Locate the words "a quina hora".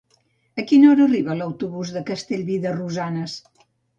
0.61-1.05